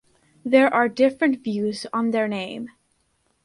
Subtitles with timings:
[0.43, 2.69] There are different views on their name.